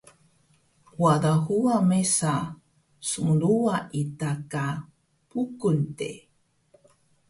[0.99, 2.55] Wada huwa mesa
[3.07, 4.65] smruwa ita ka
[5.29, 6.11] Bukung de